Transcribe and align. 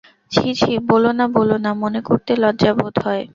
ছী 0.31 0.49
ছী, 0.53 0.71
বলো 0.89 1.11
না, 1.11 1.25
বলো 1.29 1.55
না, 1.57 1.71
মনে 1.73 1.99
করতে 2.01 2.31
লজ্জা 2.35 2.71
বোধ 2.73 2.95
হয়। 3.05 3.23